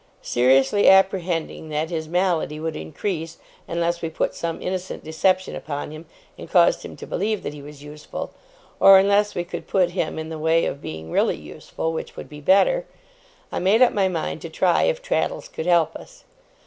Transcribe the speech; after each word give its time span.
Seriously 0.23 0.89
apprehending 0.89 1.69
that 1.69 1.91
his 1.91 2.07
malady 2.07 2.59
would 2.59 2.75
increase, 2.75 3.37
unless 3.67 4.01
we 4.01 4.09
put 4.09 4.33
some 4.33 4.59
innocent 4.59 5.03
deception 5.03 5.55
upon 5.55 5.91
him 5.91 6.07
and 6.39 6.49
caused 6.49 6.81
him 6.83 6.95
to 6.95 7.05
believe 7.05 7.43
that 7.43 7.53
he 7.53 7.61
was 7.61 7.83
useful, 7.83 8.31
or 8.79 8.97
unless 8.97 9.35
we 9.35 9.43
could 9.43 9.67
put 9.67 9.91
him 9.91 10.17
in 10.17 10.29
the 10.29 10.39
way 10.39 10.65
of 10.65 10.81
being 10.81 11.11
really 11.11 11.37
useful 11.37 11.93
(which 11.93 12.15
would 12.15 12.29
be 12.29 12.41
better), 12.41 12.87
I 13.51 13.59
made 13.59 13.83
up 13.83 13.93
my 13.93 14.07
mind 14.07 14.41
to 14.41 14.49
try 14.49 14.85
if 14.85 15.03
Traddles 15.03 15.47
could 15.47 15.67
help 15.67 15.95
us. 15.95 16.23